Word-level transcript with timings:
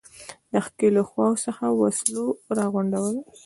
د 0.51 0.53
ښکېلو 0.65 1.01
خواوو 1.09 1.41
څخه 1.45 1.63
وسلو 1.79 2.25
را 2.57 2.65
غونډول. 2.73 3.15